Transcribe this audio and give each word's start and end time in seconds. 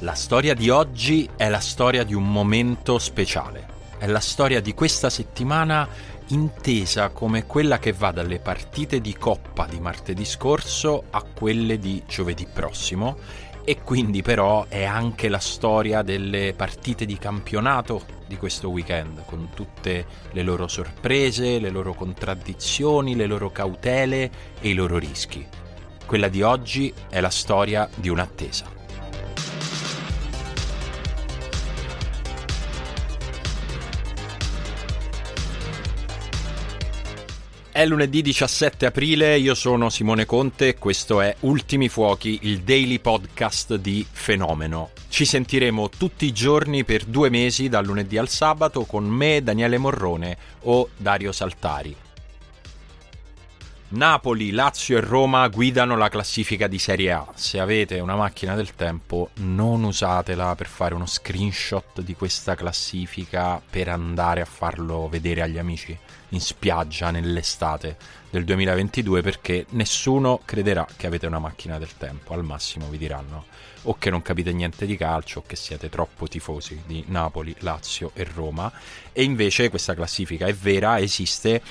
La 0.00 0.14
storia 0.14 0.54
di 0.54 0.70
oggi 0.70 1.28
è 1.36 1.48
la 1.48 1.60
storia 1.60 2.02
di 2.02 2.14
un 2.14 2.30
momento 2.30 2.98
speciale. 2.98 3.66
È 3.96 4.06
la 4.06 4.20
storia 4.20 4.60
di 4.60 4.74
questa 4.74 5.08
settimana 5.08 5.88
intesa 6.28 7.10
come 7.10 7.46
quella 7.46 7.78
che 7.78 7.92
va 7.92 8.10
dalle 8.10 8.38
partite 8.38 9.00
di 9.00 9.16
coppa 9.16 9.66
di 9.66 9.78
martedì 9.78 10.24
scorso 10.24 11.04
a 11.10 11.22
quelle 11.22 11.78
di 11.78 12.02
giovedì 12.06 12.46
prossimo 12.52 13.16
e 13.64 13.80
quindi 13.82 14.20
però 14.20 14.66
è 14.68 14.84
anche 14.84 15.28
la 15.28 15.38
storia 15.38 16.02
delle 16.02 16.54
partite 16.54 17.06
di 17.06 17.16
campionato 17.16 18.04
di 18.26 18.36
questo 18.36 18.68
weekend, 18.68 19.24
con 19.24 19.50
tutte 19.54 20.06
le 20.32 20.42
loro 20.42 20.68
sorprese, 20.68 21.58
le 21.58 21.70
loro 21.70 21.94
contraddizioni, 21.94 23.14
le 23.14 23.26
loro 23.26 23.50
cautele 23.50 24.30
e 24.60 24.68
i 24.68 24.74
loro 24.74 24.98
rischi. 24.98 25.63
Quella 26.06 26.28
di 26.28 26.42
oggi 26.42 26.92
è 27.08 27.20
la 27.20 27.30
storia 27.30 27.88
di 27.94 28.08
un'attesa. 28.08 28.74
È 37.74 37.84
lunedì 37.86 38.22
17 38.22 38.86
aprile, 38.86 39.36
io 39.36 39.56
sono 39.56 39.88
Simone 39.88 40.26
Conte 40.26 40.68
e 40.68 40.78
questo 40.78 41.20
è 41.20 41.34
Ultimi 41.40 41.88
Fuochi, 41.88 42.38
il 42.42 42.60
daily 42.60 43.00
podcast 43.00 43.74
di 43.74 44.06
Fenomeno. 44.08 44.90
Ci 45.08 45.24
sentiremo 45.24 45.88
tutti 45.88 46.26
i 46.26 46.32
giorni 46.32 46.84
per 46.84 47.04
due 47.04 47.30
mesi, 47.30 47.68
dal 47.68 47.84
lunedì 47.84 48.16
al 48.16 48.28
sabato, 48.28 48.84
con 48.84 49.04
me, 49.06 49.42
Daniele 49.42 49.78
Morrone 49.78 50.36
o 50.60 50.90
Dario 50.96 51.32
Saltari. 51.32 52.03
Napoli, 53.88 54.50
Lazio 54.50 54.96
e 54.96 55.00
Roma 55.00 55.46
guidano 55.48 55.96
la 55.96 56.08
classifica 56.08 56.66
di 56.66 56.78
Serie 56.78 57.12
A. 57.12 57.26
Se 57.34 57.60
avete 57.60 58.00
una 58.00 58.16
macchina 58.16 58.56
del 58.56 58.74
tempo, 58.74 59.28
non 59.36 59.84
usatela 59.84 60.54
per 60.56 60.66
fare 60.66 60.94
uno 60.94 61.06
screenshot 61.06 62.00
di 62.00 62.14
questa 62.14 62.54
classifica 62.54 63.62
per 63.68 63.88
andare 63.88 64.40
a 64.40 64.46
farlo 64.46 65.06
vedere 65.08 65.42
agli 65.42 65.58
amici 65.58 65.96
in 66.30 66.40
spiaggia 66.40 67.10
nell'estate 67.10 67.96
del 68.30 68.44
2022 68.44 69.22
perché 69.22 69.66
nessuno 69.70 70.40
crederà 70.44 70.84
che 70.96 71.06
avete 71.06 71.26
una 71.26 71.38
macchina 71.38 71.78
del 71.78 71.94
tempo. 71.96 72.32
Al 72.32 72.42
massimo 72.42 72.88
vi 72.88 72.98
diranno 72.98 73.44
o 73.82 73.96
che 73.98 74.10
non 74.10 74.22
capite 74.22 74.52
niente 74.52 74.86
di 74.86 74.96
calcio 74.96 75.40
o 75.40 75.44
che 75.46 75.56
siete 75.56 75.88
troppo 75.90 76.26
tifosi 76.26 76.82
di 76.86 77.04
Napoli, 77.08 77.54
Lazio 77.58 78.10
e 78.14 78.26
Roma. 78.34 78.72
E 79.12 79.22
invece 79.22 79.68
questa 79.68 79.94
classifica 79.94 80.46
è 80.46 80.54
vera, 80.54 80.98
esiste 80.98 81.62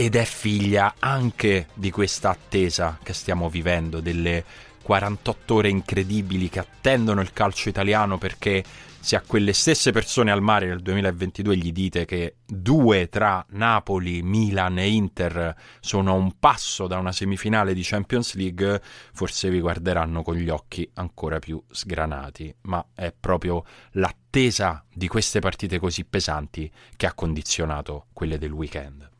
ed 0.00 0.14
è 0.14 0.24
figlia 0.24 0.94
anche 1.00 1.66
di 1.74 1.90
questa 1.90 2.30
attesa 2.30 3.00
che 3.02 3.12
stiamo 3.12 3.50
vivendo, 3.50 3.98
delle 3.98 4.44
48 4.80 5.54
ore 5.56 5.70
incredibili 5.70 6.48
che 6.48 6.60
attendono 6.60 7.20
il 7.20 7.32
calcio 7.32 7.68
italiano 7.68 8.16
perché 8.16 8.62
se 9.00 9.16
a 9.16 9.24
quelle 9.26 9.52
stesse 9.52 9.90
persone 9.90 10.30
al 10.30 10.40
mare 10.40 10.66
nel 10.66 10.82
2022 10.82 11.56
gli 11.56 11.72
dite 11.72 12.04
che 12.04 12.36
due 12.46 13.08
tra 13.08 13.44
Napoli, 13.50 14.22
Milan 14.22 14.78
e 14.78 14.88
Inter 14.88 15.56
sono 15.80 16.12
a 16.12 16.14
un 16.14 16.38
passo 16.38 16.86
da 16.86 16.98
una 16.98 17.10
semifinale 17.10 17.74
di 17.74 17.82
Champions 17.82 18.34
League, 18.34 18.80
forse 19.12 19.50
vi 19.50 19.58
guarderanno 19.58 20.22
con 20.22 20.36
gli 20.36 20.48
occhi 20.48 20.88
ancora 20.94 21.40
più 21.40 21.60
sgranati, 21.68 22.54
ma 22.62 22.86
è 22.94 23.12
proprio 23.18 23.64
l'attesa 23.92 24.84
di 24.94 25.08
queste 25.08 25.40
partite 25.40 25.80
così 25.80 26.04
pesanti 26.04 26.70
che 26.96 27.06
ha 27.06 27.14
condizionato 27.14 28.06
quelle 28.12 28.38
del 28.38 28.52
weekend. 28.52 29.16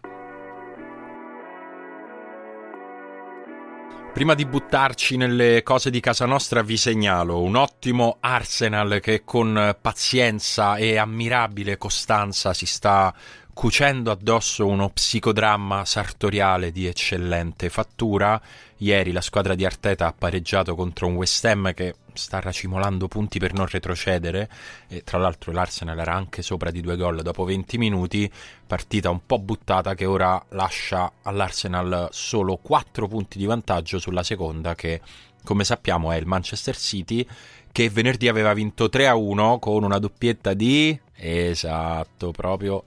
Prima 4.12 4.34
di 4.34 4.46
buttarci 4.46 5.16
nelle 5.16 5.62
cose 5.62 5.90
di 5.90 6.00
casa 6.00 6.26
nostra 6.26 6.62
vi 6.62 6.76
segnalo 6.76 7.40
un 7.40 7.54
ottimo 7.54 8.16
Arsenal 8.20 8.98
che 9.00 9.22
con 9.24 9.76
pazienza 9.80 10.76
e 10.76 10.96
ammirabile 10.96 11.76
costanza 11.76 12.52
si 12.52 12.66
sta 12.66 13.14
cucendo 13.58 14.12
addosso 14.12 14.68
uno 14.68 14.88
psicodramma 14.88 15.84
sartoriale 15.84 16.70
di 16.70 16.86
eccellente 16.86 17.68
fattura. 17.70 18.40
Ieri 18.76 19.10
la 19.10 19.20
squadra 19.20 19.56
di 19.56 19.64
Arteta 19.64 20.06
ha 20.06 20.14
pareggiato 20.16 20.76
contro 20.76 21.08
un 21.08 21.16
West 21.16 21.44
Ham 21.44 21.74
che 21.74 21.96
sta 22.12 22.38
racimolando 22.38 23.08
punti 23.08 23.40
per 23.40 23.54
non 23.54 23.66
retrocedere 23.66 24.48
e 24.86 25.02
tra 25.02 25.18
l'altro 25.18 25.50
l'Arsenal 25.50 25.98
era 25.98 26.14
anche 26.14 26.40
sopra 26.40 26.70
di 26.70 26.80
due 26.80 26.96
gol 26.96 27.20
dopo 27.22 27.42
20 27.42 27.78
minuti, 27.78 28.30
partita 28.64 29.10
un 29.10 29.26
po' 29.26 29.40
buttata 29.40 29.96
che 29.96 30.06
ora 30.06 30.40
lascia 30.50 31.10
all'Arsenal 31.22 32.10
solo 32.12 32.58
4 32.58 33.08
punti 33.08 33.38
di 33.38 33.46
vantaggio 33.46 33.98
sulla 33.98 34.22
seconda 34.22 34.76
che 34.76 35.00
come 35.42 35.64
sappiamo 35.64 36.12
è 36.12 36.16
il 36.16 36.26
Manchester 36.26 36.76
City 36.76 37.26
che 37.72 37.90
venerdì 37.90 38.28
aveva 38.28 38.52
vinto 38.52 38.84
3-1 38.84 39.58
con 39.58 39.82
una 39.82 39.98
doppietta 39.98 40.54
di... 40.54 40.96
esatto, 41.16 42.30
proprio 42.30 42.84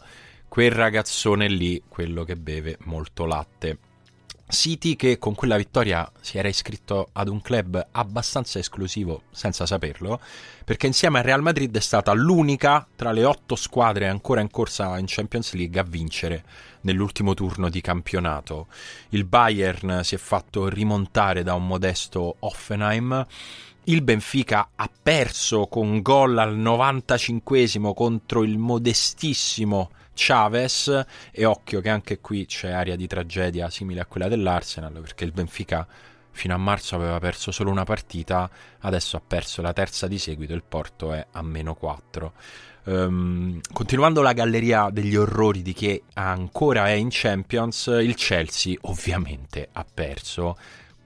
quel 0.51 0.71
ragazzone 0.71 1.47
lì, 1.47 1.81
quello 1.87 2.25
che 2.25 2.35
beve 2.35 2.75
molto 2.81 3.23
latte. 3.23 3.77
City 4.49 4.97
che 4.97 5.17
con 5.17 5.33
quella 5.33 5.55
vittoria 5.55 6.11
si 6.19 6.37
era 6.37 6.49
iscritto 6.49 7.07
ad 7.13 7.29
un 7.29 7.41
club 7.41 7.87
abbastanza 7.91 8.59
esclusivo 8.59 9.21
senza 9.31 9.65
saperlo, 9.65 10.19
perché 10.65 10.87
insieme 10.87 11.19
al 11.19 11.23
Real 11.23 11.41
Madrid 11.41 11.73
è 11.73 11.79
stata 11.79 12.11
l'unica 12.11 12.85
tra 12.97 13.13
le 13.13 13.23
otto 13.23 13.55
squadre 13.55 14.09
ancora 14.09 14.41
in 14.41 14.51
corsa 14.51 14.97
in 14.99 15.05
Champions 15.07 15.53
League 15.53 15.79
a 15.79 15.83
vincere 15.83 16.43
nell'ultimo 16.81 17.33
turno 17.33 17.69
di 17.69 17.79
campionato. 17.79 18.67
Il 19.11 19.23
Bayern 19.23 20.01
si 20.03 20.15
è 20.15 20.17
fatto 20.17 20.67
rimontare 20.67 21.43
da 21.43 21.53
un 21.53 21.65
modesto 21.65 22.35
Offenheim. 22.39 23.25
Il 23.85 24.01
Benfica 24.01 24.71
ha 24.75 24.89
perso 25.01 25.67
con 25.67 26.01
gol 26.01 26.37
al 26.37 26.57
95 26.57 27.93
contro 27.95 28.43
il 28.43 28.57
modestissimo 28.57 29.91
Chavez 30.13 31.05
e 31.31 31.45
occhio 31.45 31.81
che 31.81 31.89
anche 31.89 32.19
qui 32.19 32.45
c'è 32.45 32.71
aria 32.71 32.95
di 32.95 33.07
tragedia 33.07 33.69
simile 33.69 34.01
a 34.01 34.05
quella 34.05 34.27
dell'Arsenal 34.27 34.93
perché 35.01 35.23
il 35.23 35.31
Benfica 35.31 35.87
fino 36.31 36.53
a 36.53 36.57
marzo 36.57 36.95
aveva 36.95 37.19
perso 37.19 37.51
solo 37.51 37.69
una 37.69 37.83
partita, 37.83 38.49
adesso 38.79 39.17
ha 39.17 39.21
perso 39.25 39.61
la 39.61 39.73
terza 39.73 40.07
di 40.07 40.17
seguito, 40.17 40.53
il 40.53 40.63
Porto 40.67 41.13
è 41.13 41.25
a 41.31 41.41
meno 41.41 41.75
4. 41.75 42.33
Um, 42.83 42.93
ehm, 42.93 43.59
continuando 43.71 44.21
la 44.21 44.33
galleria 44.33 44.89
degli 44.91 45.15
orrori 45.15 45.61
di 45.61 45.73
chi 45.73 46.01
ancora 46.13 46.87
è 46.87 46.93
in 46.93 47.09
Champions, 47.11 47.87
il 48.01 48.15
Chelsea 48.15 48.75
ovviamente 48.81 49.69
ha 49.71 49.85
perso 49.91 50.57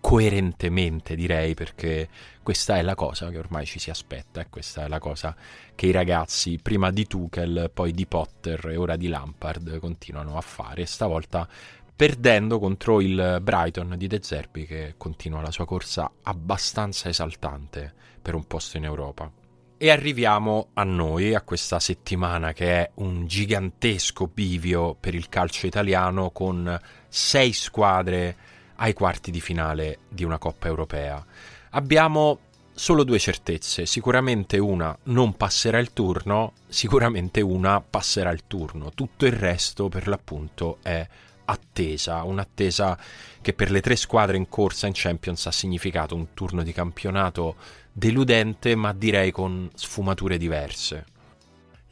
coerentemente 0.05 1.15
direi 1.15 1.55
perché 1.55 2.07
questa 2.43 2.77
è 2.77 2.83
la 2.83 2.93
cosa 2.93 3.31
che 3.31 3.39
ormai 3.39 3.65
ci 3.65 3.79
si 3.79 3.89
aspetta 3.89 4.39
e 4.39 4.49
questa 4.51 4.85
è 4.85 4.87
la 4.87 4.99
cosa 4.99 5.35
che 5.73 5.87
i 5.87 5.91
ragazzi 5.91 6.59
prima 6.61 6.91
di 6.91 7.07
Tuchel 7.07 7.71
poi 7.73 7.91
di 7.91 8.05
Potter 8.05 8.67
e 8.67 8.75
ora 8.75 8.97
di 8.97 9.07
Lampard 9.07 9.79
continuano 9.79 10.37
a 10.37 10.41
fare 10.41 10.85
stavolta 10.85 11.49
perdendo 11.95 12.59
contro 12.59 13.01
il 13.01 13.39
Brighton 13.41 13.95
di 13.97 14.05
De 14.05 14.19
Zerbi 14.21 14.67
che 14.67 14.93
continua 14.95 15.41
la 15.41 15.49
sua 15.49 15.65
corsa 15.65 16.11
abbastanza 16.21 17.09
esaltante 17.09 17.91
per 18.21 18.35
un 18.35 18.45
posto 18.45 18.77
in 18.77 18.83
Europa. 18.83 19.31
E 19.75 19.89
arriviamo 19.89 20.67
a 20.73 20.83
noi, 20.83 21.33
a 21.33 21.41
questa 21.41 21.79
settimana 21.79 22.53
che 22.53 22.79
è 22.79 22.91
un 22.95 23.25
gigantesco 23.25 24.27
bivio 24.27 24.95
per 24.99 25.15
il 25.15 25.29
calcio 25.29 25.65
italiano 25.65 26.29
con 26.29 26.79
sei 27.07 27.53
squadre 27.53 28.53
ai 28.77 28.93
quarti 28.93 29.31
di 29.31 29.41
finale 29.41 29.99
di 30.09 30.23
una 30.23 30.37
Coppa 30.37 30.67
Europea. 30.67 31.23
Abbiamo 31.71 32.39
solo 32.73 33.03
due 33.03 33.19
certezze, 33.19 33.85
sicuramente 33.85 34.57
una 34.57 34.95
non 35.03 35.35
passerà 35.37 35.79
il 35.79 35.93
turno, 35.93 36.53
sicuramente 36.67 37.41
una 37.41 37.81
passerà 37.81 38.31
il 38.31 38.43
turno, 38.47 38.91
tutto 38.93 39.25
il 39.25 39.31
resto 39.31 39.87
per 39.87 40.07
l'appunto 40.07 40.79
è 40.81 41.07
attesa, 41.45 42.23
un'attesa 42.23 42.97
che 43.41 43.53
per 43.53 43.71
le 43.71 43.81
tre 43.81 43.95
squadre 43.95 44.37
in 44.37 44.49
corsa 44.49 44.87
in 44.87 44.93
Champions 44.95 45.45
ha 45.45 45.51
significato 45.51 46.15
un 46.15 46.33
turno 46.33 46.63
di 46.63 46.73
campionato 46.73 47.55
deludente 47.91 48.75
ma 48.75 48.91
direi 48.93 49.31
con 49.31 49.69
sfumature 49.73 50.37
diverse. 50.37 51.05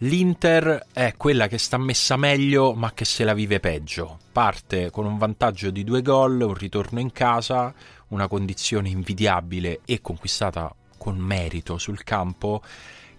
L'Inter 0.03 0.87
è 0.91 1.13
quella 1.15 1.47
che 1.47 1.57
sta 1.57 1.77
messa 1.77 2.17
meglio 2.17 2.73
ma 2.73 2.91
che 2.91 3.05
se 3.05 3.23
la 3.23 3.33
vive 3.33 3.61
peggio. 3.61 4.19
Parte 4.33 4.89
con 4.89 5.05
un 5.05 5.17
vantaggio 5.17 5.69
di 5.69 5.85
due 5.85 6.01
gol, 6.01 6.41
un 6.41 6.53
ritorno 6.53 6.99
in 6.99 7.13
casa, 7.13 7.73
una 8.09 8.27
condizione 8.27 8.89
invidiabile 8.89 9.79
e 9.85 10.01
conquistata 10.01 10.75
con 10.97 11.17
merito 11.17 11.77
sul 11.77 12.03
campo 12.03 12.61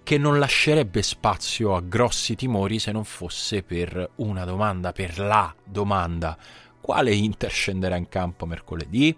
che 0.02 0.18
non 0.18 0.38
lascerebbe 0.38 1.00
spazio 1.00 1.74
a 1.74 1.80
grossi 1.80 2.34
timori 2.34 2.78
se 2.78 2.92
non 2.92 3.04
fosse 3.04 3.62
per 3.62 4.10
una 4.16 4.44
domanda, 4.44 4.92
per 4.92 5.18
la 5.18 5.54
domanda. 5.64 6.36
Quale 6.82 7.14
Inter 7.14 7.50
scenderà 7.50 7.96
in 7.96 8.10
campo 8.10 8.44
mercoledì? 8.44 9.16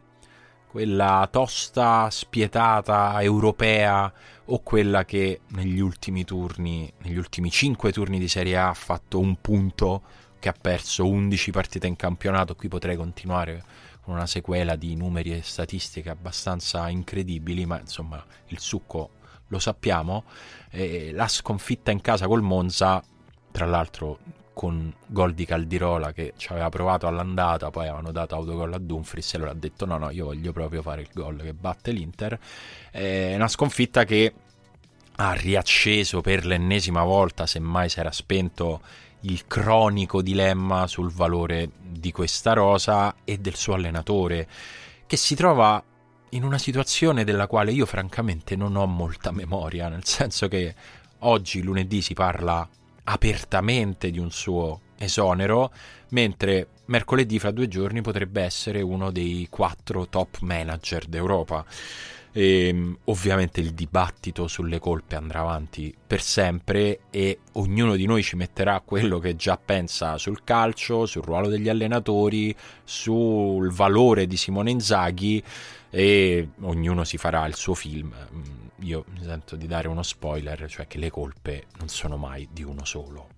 quella 0.77 1.27
tosta, 1.33 2.11
spietata, 2.11 3.17
europea 3.23 4.13
o 4.47 4.61
quella 4.61 5.05
che 5.05 5.41
negli 5.49 5.81
ultimi 5.81 6.25
turni, 6.25 6.91
negli 7.03 7.17
ultimi 7.17 7.51
5 7.51 7.93
turni 7.93 8.19
di 8.19 8.29
Serie 8.29 8.57
A 8.57 8.69
ha 8.69 8.75
fatto 8.75 9.19
un 9.19 9.41
punto, 9.41 10.03
che 10.39 10.49
ha 10.49 10.55
perso 10.59 11.09
11 11.09 11.51
partite 11.51 11.87
in 11.87 11.97
campionato, 11.97 12.55
qui 12.55 12.69
potrei 12.69 12.97
continuare 12.97 13.65
con 14.03 14.15
una 14.15 14.27
sequela 14.27 14.77
di 14.77 14.95
numeri 14.95 15.33
e 15.33 15.43
statistiche 15.43 16.11
abbastanza 16.11 16.89
incredibili, 16.89 17.67
ma 17.67 17.81
insomma 17.81 18.25
il 18.47 18.61
succo 18.61 19.11
lo 19.49 19.59
sappiamo. 19.59 20.25
Eh, 20.71 21.11
la 21.13 21.27
sconfitta 21.27 21.91
in 21.91 22.01
casa 22.01 22.27
col 22.27 22.43
Monza, 22.43 23.03
tra 23.51 23.67
l'altro 23.67 24.19
con 24.57 24.91
gol 25.07 25.35
di 25.35 25.45
Caldirola 25.45 26.13
che 26.13 26.33
ci 26.39 26.51
aveva 26.51 26.71
provato 26.71 27.07
all'andata, 27.07 27.69
poi 27.69 27.89
avevano 27.89 28.11
dato 28.11 28.37
autogol 28.37 28.73
a 28.73 28.79
Dumfries 28.79 29.35
e 29.35 29.37
allora 29.37 29.51
ha 29.51 29.55
detto 29.55 29.85
no 29.85 29.99
no 29.99 30.09
io 30.09 30.25
voglio 30.25 30.51
proprio 30.53 30.81
fare 30.81 31.03
il 31.03 31.11
gol 31.13 31.43
che 31.43 31.53
batte 31.53 31.91
l'Inter. 31.91 32.39
È 32.91 33.35
una 33.35 33.49
sconfitta 33.49 34.05
che 34.05 34.33
ha 35.17 35.33
riacceso 35.35 36.23
per 36.23 36.47
l'ennesima 36.47 37.03
volta, 37.03 37.45
semmai 37.45 37.91
si 37.91 38.01
era 38.01 38.11
spento 38.11 38.81
il 39.21 39.47
cronico 39.47 40.23
dilemma 40.23 40.87
sul 40.87 41.13
valore 41.13 41.69
di 41.79 42.11
questa 42.11 42.55
rosa 42.55 43.15
e 43.25 43.37
del 43.37 43.57
suo 43.57 43.75
allenatore, 43.75 44.49
che 45.07 45.19
si 45.19 45.35
trova 45.35 45.85
in 46.31 46.45
una 46.45 46.57
situazione 46.57 47.25
della 47.25 47.47
quale 47.47 47.73
io 47.73 47.85
francamente 47.85 48.57
non 48.57 48.75
ho 48.75 48.87
molta 48.87 49.33
memoria, 49.33 49.91
nel 49.91 50.07
senso 50.07 50.49
che 50.49 50.75
oggi 51.19 51.61
lunedì 51.61 52.01
si 52.01 52.15
parla 52.15 52.67
apertamente 53.09 54.11
di 54.11 54.19
un 54.19 54.31
suo 54.31 54.81
esonero, 54.99 55.73
mentre 56.11 56.69
mercoledì 56.87 57.39
fra 57.39 57.51
due 57.51 57.69
giorni 57.69 58.01
potrebbe 58.01 58.43
essere 58.43 58.81
uno 58.81 59.11
dei 59.11 59.47
quattro 59.51 60.09
top 60.09 60.39
manager 60.41 61.07
d'Europa. 61.07 61.65
E, 62.37 62.69
ehm, 62.69 62.99
ovviamente 63.05 63.61
il 63.63 63.73
dibattito 63.73 64.47
sulle 64.47 64.79
colpe 64.79 65.17
andrà 65.17 65.41
avanti 65.41 65.95
per 66.07 66.21
sempre 66.21 67.01
e 67.11 67.39
ognuno 67.53 67.97
di 67.97 68.05
noi 68.05 68.23
ci 68.23 68.37
metterà 68.37 68.83
quello 68.85 69.19
che 69.19 69.37
già 69.37 69.57
pensa 69.57 70.19
sul 70.19 70.45
calcio, 70.45 71.07
sul 71.07 71.23
ruolo 71.23 71.49
degli 71.49 71.71
allenatori, 71.71 72.55
sul 72.85 73.73
valore 73.73 74.27
di 74.27 74.37
Simone 74.37 74.71
Inzaghi 74.71 75.43
e 75.89 76.49
ognuno 76.61 77.05
si 77.05 77.17
farà 77.17 77.47
il 77.47 77.55
suo 77.55 77.73
film. 77.73 78.15
Mm, 78.15 78.43
io 78.81 79.07
mi 79.15 79.25
sento 79.25 79.57
di 79.57 79.67
dare 79.67 79.89
uno 79.89 80.03
spoiler, 80.03 80.69
cioè 80.69 80.87
che 80.87 80.99
le 80.99 81.09
colpe 81.09 81.65
non 81.79 81.89
sono 81.89 82.19
mai 82.19 82.47
di 82.53 82.63
uno 82.63 82.85
solo. 82.85 83.29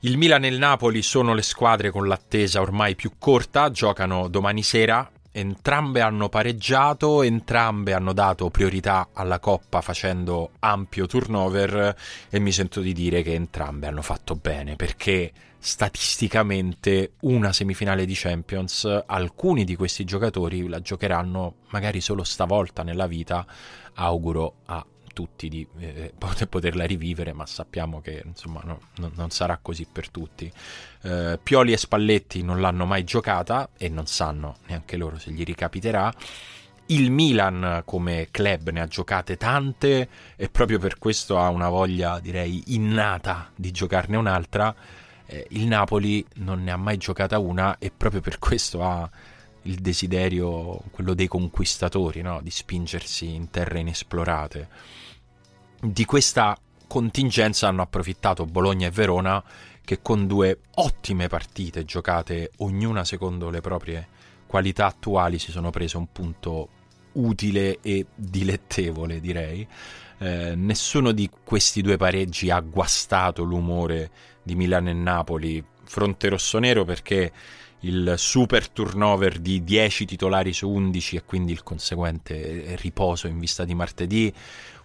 Il 0.00 0.18
Milan 0.18 0.44
e 0.44 0.48
il 0.48 0.58
Napoli 0.58 1.02
sono 1.02 1.34
le 1.34 1.42
squadre 1.42 1.90
con 1.90 2.06
l'attesa 2.06 2.60
ormai 2.60 2.94
più 2.94 3.14
corta, 3.18 3.72
giocano 3.72 4.28
domani 4.28 4.62
sera 4.62 5.10
entrambe 5.36 6.00
hanno 6.00 6.28
pareggiato, 6.28 7.22
entrambe 7.22 7.92
hanno 7.92 8.12
dato 8.12 8.50
priorità 8.50 9.08
alla 9.12 9.40
Coppa 9.40 9.80
facendo 9.80 10.50
ampio 10.60 11.06
turnover 11.06 11.96
e 12.30 12.38
mi 12.38 12.52
sento 12.52 12.80
di 12.80 12.92
dire 12.92 13.22
che 13.22 13.34
entrambe 13.34 13.88
hanno 13.88 14.02
fatto 14.02 14.36
bene 14.36 14.76
perché 14.76 15.32
statisticamente 15.58 17.14
una 17.22 17.52
semifinale 17.52 18.04
di 18.04 18.14
Champions 18.14 19.02
alcuni 19.06 19.64
di 19.64 19.74
questi 19.74 20.04
giocatori 20.04 20.68
la 20.68 20.80
giocheranno 20.80 21.54
magari 21.70 22.00
solo 22.00 22.22
stavolta 22.22 22.84
nella 22.84 23.08
vita 23.08 23.44
auguro 23.94 24.58
a 24.66 24.86
tutti 25.14 25.48
di 25.48 25.66
eh, 25.78 26.12
poterla 26.46 26.84
rivivere, 26.84 27.32
ma 27.32 27.46
sappiamo 27.46 28.02
che 28.02 28.22
insomma 28.22 28.60
no, 28.64 28.80
no, 28.96 29.10
non 29.14 29.30
sarà 29.30 29.58
così 29.62 29.86
per 29.90 30.10
tutti. 30.10 30.52
Eh, 31.00 31.38
Pioli 31.42 31.72
e 31.72 31.78
Spalletti 31.78 32.42
non 32.42 32.60
l'hanno 32.60 32.84
mai 32.84 33.04
giocata 33.04 33.70
e 33.78 33.88
non 33.88 34.04
sanno 34.06 34.56
neanche 34.66 34.98
loro 34.98 35.18
se 35.18 35.30
gli 35.30 35.42
ricapiterà. 35.42 36.12
Il 36.86 37.10
Milan 37.10 37.82
come 37.86 38.28
club 38.30 38.68
ne 38.68 38.82
ha 38.82 38.86
giocate 38.86 39.38
tante 39.38 40.08
e 40.36 40.50
proprio 40.50 40.78
per 40.78 40.98
questo 40.98 41.38
ha 41.38 41.48
una 41.48 41.70
voglia, 41.70 42.20
direi, 42.20 42.74
innata 42.74 43.50
di 43.56 43.70
giocarne 43.70 44.18
un'altra. 44.18 44.74
Eh, 45.24 45.46
il 45.50 45.66
Napoli 45.66 46.22
non 46.34 46.62
ne 46.62 46.72
ha 46.72 46.76
mai 46.76 46.98
giocata 46.98 47.38
una 47.38 47.78
e 47.78 47.90
proprio 47.90 48.20
per 48.20 48.38
questo 48.38 48.82
ha 48.82 49.08
il 49.64 49.76
desiderio, 49.76 50.82
quello 50.90 51.14
dei 51.14 51.28
conquistatori, 51.28 52.22
no? 52.22 52.40
di 52.42 52.50
spingersi 52.50 53.32
in 53.34 53.50
terre 53.50 53.80
inesplorate. 53.80 54.68
Di 55.84 56.06
questa 56.06 56.56
contingenza 56.86 57.68
hanno 57.68 57.82
approfittato 57.82 58.46
Bologna 58.46 58.86
e 58.86 58.90
Verona 58.90 59.44
che 59.84 60.00
con 60.00 60.26
due 60.26 60.60
ottime 60.76 61.28
partite 61.28 61.84
giocate 61.84 62.52
ognuna 62.58 63.04
secondo 63.04 63.50
le 63.50 63.60
proprie 63.60 64.08
qualità 64.46 64.86
attuali 64.86 65.38
si 65.38 65.50
sono 65.50 65.68
prese 65.68 65.98
un 65.98 66.10
punto 66.10 66.68
utile 67.12 67.80
e 67.82 68.06
dilettevole 68.14 69.20
direi. 69.20 69.68
Eh, 70.20 70.54
nessuno 70.56 71.12
di 71.12 71.28
questi 71.44 71.82
due 71.82 71.98
pareggi 71.98 72.48
ha 72.48 72.60
guastato 72.60 73.42
l'umore 73.42 74.10
di 74.42 74.54
Milano 74.54 74.88
e 74.88 74.94
Napoli 74.94 75.62
fronte 75.84 76.30
rossonero 76.30 76.86
perché 76.86 77.30
il 77.84 78.14
super 78.16 78.68
turnover 78.68 79.38
di 79.38 79.62
10 79.62 80.04
titolari 80.06 80.52
su 80.52 80.68
11 80.68 81.16
e 81.16 81.24
quindi 81.24 81.52
il 81.52 81.62
conseguente 81.62 82.76
riposo 82.80 83.26
in 83.26 83.38
vista 83.38 83.64
di 83.64 83.74
martedì 83.74 84.32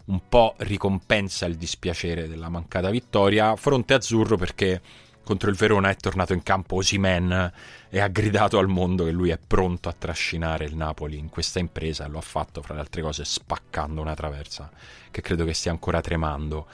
un 0.05 0.21
po' 0.27 0.55
ricompensa 0.57 1.45
il 1.45 1.55
dispiacere 1.55 2.27
della 2.27 2.49
mancata 2.49 2.89
vittoria. 2.89 3.55
Fronte 3.55 3.93
azzurro 3.93 4.37
perché 4.37 4.81
contro 5.29 5.51
il 5.51 5.55
Verona 5.55 5.91
è 5.91 5.95
tornato 5.95 6.33
in 6.33 6.41
campo 6.41 6.77
Osimen 6.77 7.53
e 7.87 7.99
ha 7.99 8.07
gridato 8.07 8.57
al 8.57 8.67
mondo 8.67 9.05
che 9.05 9.11
lui 9.11 9.29
è 9.29 9.37
pronto 9.37 9.87
a 9.87 9.95
trascinare 9.95 10.65
il 10.65 10.75
Napoli 10.75 11.19
in 11.19 11.29
questa 11.29 11.59
impresa 11.59 12.07
lo 12.07 12.17
ha 12.17 12.21
fatto 12.21 12.63
fra 12.63 12.73
le 12.73 12.79
altre 12.79 13.03
cose 13.03 13.23
spaccando 13.25 14.01
una 14.01 14.15
traversa 14.15 14.71
che 15.11 15.21
credo 15.21 15.45
che 15.45 15.53
stia 15.53 15.69
ancora 15.69 16.01
tremando. 16.01 16.65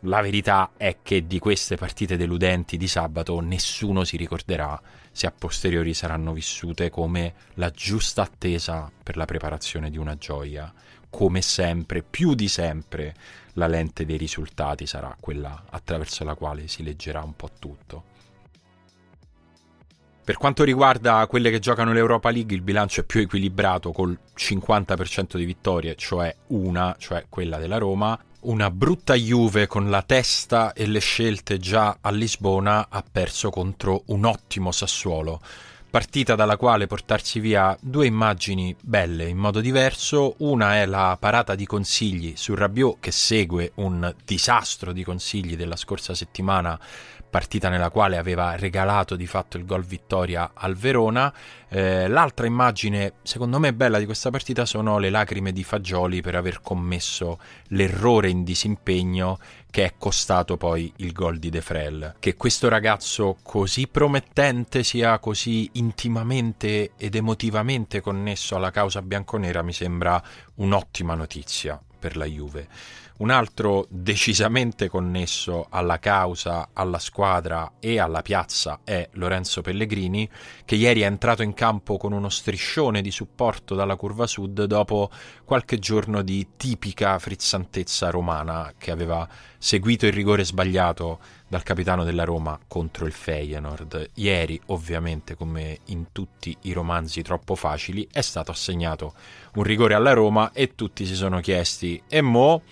La 0.00 0.20
verità 0.22 0.72
è 0.76 0.96
che 1.04 1.28
di 1.28 1.38
queste 1.38 1.76
partite 1.76 2.16
deludenti 2.16 2.76
di 2.76 2.88
sabato 2.88 3.38
nessuno 3.38 4.02
si 4.02 4.16
ricorderà 4.16 4.80
se 5.12 5.28
a 5.28 5.32
posteriori 5.36 5.94
saranno 5.94 6.32
vissute 6.32 6.90
come 6.90 7.34
la 7.54 7.70
giusta 7.70 8.22
attesa 8.22 8.90
per 9.00 9.16
la 9.16 9.24
preparazione 9.24 9.88
di 9.88 9.98
una 9.98 10.16
gioia 10.16 10.74
come 11.10 11.42
sempre, 11.42 12.02
più 12.02 12.34
di 12.34 12.48
sempre, 12.48 13.14
la 13.54 13.66
lente 13.66 14.04
dei 14.04 14.16
risultati 14.16 14.86
sarà 14.86 15.16
quella 15.18 15.64
attraverso 15.70 16.24
la 16.24 16.34
quale 16.34 16.68
si 16.68 16.82
leggerà 16.82 17.22
un 17.22 17.34
po' 17.34 17.50
tutto. 17.58 18.04
Per 20.22 20.36
quanto 20.36 20.62
riguarda 20.62 21.26
quelle 21.26 21.50
che 21.50 21.58
giocano 21.58 21.92
l'Europa 21.92 22.30
League, 22.30 22.54
il 22.54 22.62
bilancio 22.62 23.00
è 23.00 23.04
più 23.04 23.20
equilibrato 23.20 23.90
col 23.90 24.16
50% 24.36 25.36
di 25.36 25.44
vittorie, 25.44 25.96
cioè 25.96 26.34
una, 26.48 26.94
cioè 26.98 27.24
quella 27.28 27.58
della 27.58 27.78
Roma. 27.78 28.16
Una 28.42 28.70
brutta 28.70 29.14
Juve 29.14 29.66
con 29.66 29.90
la 29.90 30.02
testa 30.02 30.72
e 30.72 30.86
le 30.86 31.00
scelte 31.00 31.58
già 31.58 31.98
a 32.00 32.10
Lisbona 32.10 32.86
ha 32.88 33.02
perso 33.10 33.50
contro 33.50 34.04
un 34.06 34.24
ottimo 34.24 34.70
Sassuolo 34.70 35.40
partita 35.90 36.36
dalla 36.36 36.56
quale 36.56 36.86
portarsi 36.86 37.40
via 37.40 37.76
due 37.80 38.06
immagini 38.06 38.74
belle 38.80 39.26
in 39.26 39.36
modo 39.36 39.60
diverso. 39.60 40.36
Una 40.38 40.76
è 40.76 40.86
la 40.86 41.16
parata 41.18 41.56
di 41.56 41.66
consigli 41.66 42.34
su 42.36 42.54
Rabiot 42.54 42.98
che 43.00 43.10
segue 43.10 43.72
un 43.76 44.14
disastro 44.24 44.92
di 44.92 45.02
consigli 45.02 45.56
della 45.56 45.76
scorsa 45.76 46.14
settimana 46.14 46.78
partita 47.30 47.68
nella 47.68 47.90
quale 47.90 48.18
aveva 48.18 48.56
regalato 48.56 49.16
di 49.16 49.26
fatto 49.26 49.56
il 49.56 49.64
gol 49.64 49.84
vittoria 49.84 50.50
al 50.52 50.74
Verona. 50.74 51.32
Eh, 51.68 52.08
l'altra 52.08 52.46
immagine, 52.46 53.14
secondo 53.22 53.58
me, 53.58 53.72
bella 53.72 53.98
di 53.98 54.04
questa 54.04 54.30
partita 54.30 54.66
sono 54.66 54.98
le 54.98 55.10
lacrime 55.10 55.52
di 55.52 55.62
Fagioli 55.62 56.20
per 56.20 56.34
aver 56.34 56.60
commesso 56.60 57.38
l'errore 57.68 58.28
in 58.28 58.42
disimpegno 58.42 59.38
che 59.70 59.84
è 59.84 59.94
costato 59.96 60.56
poi 60.56 60.92
il 60.96 61.12
gol 61.12 61.38
di 61.38 61.48
De 61.48 61.60
Frel. 61.60 62.16
Che 62.18 62.36
questo 62.36 62.68
ragazzo 62.68 63.38
così 63.42 63.86
promettente 63.86 64.82
sia 64.82 65.18
così 65.18 65.70
intimamente 65.74 66.92
ed 66.96 67.14
emotivamente 67.14 68.00
connesso 68.00 68.56
alla 68.56 68.70
causa 68.70 69.00
bianconera 69.00 69.62
mi 69.62 69.72
sembra 69.72 70.22
un'ottima 70.56 71.14
notizia 71.14 71.80
per 71.98 72.16
la 72.16 72.24
Juve. 72.24 72.68
Un 73.20 73.28
altro 73.28 73.86
decisamente 73.90 74.88
connesso 74.88 75.66
alla 75.68 75.98
causa, 75.98 76.70
alla 76.72 76.98
squadra 76.98 77.72
e 77.78 77.98
alla 77.98 78.22
piazza 78.22 78.80
è 78.82 79.10
Lorenzo 79.12 79.60
Pellegrini, 79.60 80.26
che 80.64 80.76
ieri 80.76 81.02
è 81.02 81.04
entrato 81.04 81.42
in 81.42 81.52
campo 81.52 81.98
con 81.98 82.12
uno 82.12 82.30
striscione 82.30 83.02
di 83.02 83.10
supporto 83.10 83.74
dalla 83.74 83.96
curva 83.96 84.26
sud 84.26 84.64
dopo 84.64 85.10
qualche 85.44 85.78
giorno 85.78 86.22
di 86.22 86.48
tipica 86.56 87.18
frizzantezza 87.18 88.08
romana 88.08 88.72
che 88.78 88.90
aveva 88.90 89.28
seguito 89.58 90.06
il 90.06 90.14
rigore 90.14 90.42
sbagliato 90.42 91.18
dal 91.46 91.62
capitano 91.62 92.04
della 92.04 92.24
Roma 92.24 92.58
contro 92.66 93.04
il 93.04 93.12
Feyenoord. 93.12 94.12
Ieri, 94.14 94.58
ovviamente, 94.68 95.34
come 95.34 95.80
in 95.88 96.06
tutti 96.10 96.56
i 96.62 96.72
romanzi 96.72 97.20
troppo 97.20 97.54
facili, 97.54 98.08
è 98.10 98.22
stato 98.22 98.50
assegnato 98.50 99.12
un 99.56 99.62
rigore 99.62 99.92
alla 99.92 100.14
Roma 100.14 100.52
e 100.54 100.74
tutti 100.74 101.04
si 101.04 101.14
sono 101.14 101.40
chiesti 101.40 102.02
e 102.08 102.22
mo' 102.22 102.62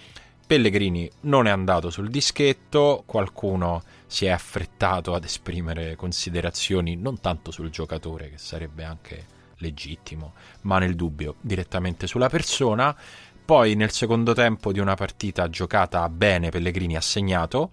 Pellegrini 0.49 1.11
non 1.25 1.47
è 1.47 1.51
andato 1.51 1.91
sul 1.91 2.09
dischetto, 2.09 3.03
qualcuno 3.05 3.83
si 4.07 4.25
è 4.25 4.31
affrettato 4.31 5.13
ad 5.13 5.25
esprimere 5.25 5.95
considerazioni 5.95 6.97
non 6.97 7.21
tanto 7.21 7.51
sul 7.51 7.69
giocatore, 7.69 8.31
che 8.31 8.39
sarebbe 8.39 8.83
anche 8.83 9.27
legittimo, 9.59 10.33
ma 10.63 10.79
nel 10.79 10.95
dubbio 10.95 11.35
direttamente 11.43 12.07
sulla 12.07 12.31
persona. 12.31 12.97
Poi 13.45 13.75
nel 13.75 13.91
secondo 13.91 14.33
tempo 14.33 14.73
di 14.73 14.79
una 14.79 14.95
partita 14.95 15.51
giocata 15.51 16.09
bene, 16.09 16.49
Pellegrini 16.49 16.97
ha 16.97 17.03
segnato. 17.03 17.71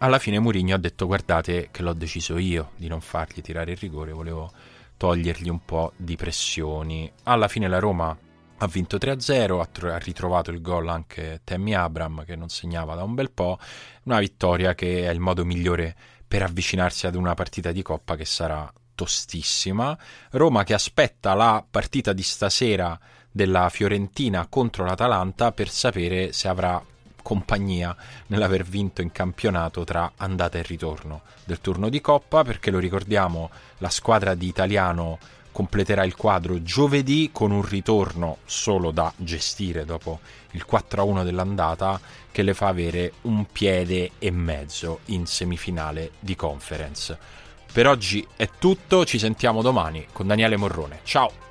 Alla 0.00 0.18
fine 0.18 0.38
Mourinho 0.38 0.74
ha 0.74 0.78
detto 0.78 1.06
guardate 1.06 1.70
che 1.70 1.80
l'ho 1.80 1.94
deciso 1.94 2.36
io 2.36 2.72
di 2.76 2.88
non 2.88 3.00
fargli 3.00 3.40
tirare 3.40 3.70
il 3.70 3.78
rigore, 3.78 4.12
volevo 4.12 4.52
togliergli 4.98 5.48
un 5.48 5.64
po' 5.64 5.94
di 5.96 6.16
pressioni. 6.16 7.10
Alla 7.22 7.48
fine 7.48 7.68
la 7.68 7.78
Roma 7.78 8.14
ha 8.58 8.66
vinto 8.66 8.96
3-0, 8.96 9.60
ha, 9.60 9.94
ha 9.94 9.98
ritrovato 9.98 10.50
il 10.50 10.60
gol 10.60 10.88
anche 10.88 11.40
Tammy 11.44 11.74
Abram 11.74 12.24
che 12.24 12.36
non 12.36 12.48
segnava 12.48 12.94
da 12.94 13.04
un 13.04 13.14
bel 13.14 13.30
po', 13.30 13.58
una 14.04 14.18
vittoria 14.18 14.74
che 14.74 15.06
è 15.06 15.10
il 15.10 15.20
modo 15.20 15.44
migliore 15.44 15.94
per 16.26 16.42
avvicinarsi 16.42 17.06
ad 17.06 17.14
una 17.14 17.34
partita 17.34 17.72
di 17.72 17.82
coppa 17.82 18.16
che 18.16 18.24
sarà 18.24 18.70
tostissima. 18.94 19.96
Roma 20.30 20.64
che 20.64 20.74
aspetta 20.74 21.34
la 21.34 21.64
partita 21.68 22.12
di 22.12 22.22
stasera 22.22 22.98
della 23.30 23.68
Fiorentina 23.68 24.46
contro 24.48 24.84
l'Atalanta 24.84 25.52
per 25.52 25.68
sapere 25.68 26.32
se 26.32 26.48
avrà 26.48 26.82
compagnia 27.22 27.94
nell'aver 28.28 28.64
vinto 28.64 29.02
in 29.02 29.12
campionato 29.12 29.84
tra 29.84 30.12
andata 30.16 30.58
e 30.58 30.62
ritorno 30.62 31.22
del 31.44 31.60
turno 31.60 31.88
di 31.88 32.00
Coppa, 32.00 32.42
perché 32.42 32.70
lo 32.70 32.78
ricordiamo, 32.78 33.50
la 33.78 33.90
squadra 33.90 34.34
di 34.34 34.46
Italiano 34.46 35.18
completerà 35.58 36.04
il 36.04 36.14
quadro 36.14 36.62
giovedì 36.62 37.30
con 37.32 37.50
un 37.50 37.62
ritorno 37.62 38.36
solo 38.44 38.92
da 38.92 39.12
gestire 39.16 39.84
dopo 39.84 40.20
il 40.52 40.64
4-1 40.70 41.24
dell'andata 41.24 42.00
che 42.30 42.42
le 42.42 42.54
fa 42.54 42.68
avere 42.68 43.14
un 43.22 43.44
piede 43.50 44.12
e 44.20 44.30
mezzo 44.30 45.00
in 45.06 45.26
semifinale 45.26 46.12
di 46.20 46.36
conference. 46.36 47.18
Per 47.72 47.88
oggi 47.88 48.24
è 48.36 48.48
tutto, 48.56 49.04
ci 49.04 49.18
sentiamo 49.18 49.60
domani 49.60 50.06
con 50.12 50.28
Daniele 50.28 50.56
Morrone. 50.56 51.00
Ciao! 51.02 51.47